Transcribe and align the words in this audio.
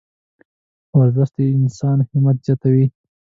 ورزش 0.97 1.29
د 1.35 1.37
انسان 1.57 1.97
همت 2.09 2.37
زیاتوي. 2.45 2.85